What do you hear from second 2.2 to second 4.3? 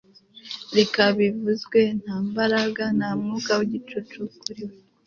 mbaraga, nta mwuka wigicucu